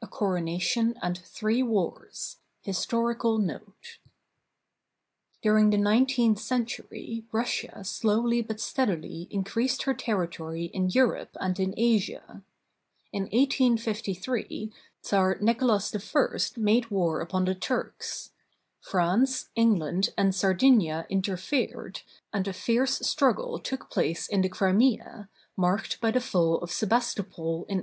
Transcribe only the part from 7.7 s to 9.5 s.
slowly but steadily